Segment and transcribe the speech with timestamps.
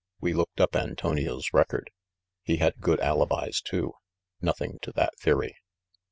[0.19, 1.91] We looked up Antonio's record.
[2.41, 3.93] He had good alibis, too.
[4.41, 5.53] Nothing to that theory."